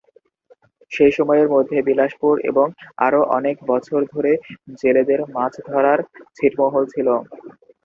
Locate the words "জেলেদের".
4.79-5.19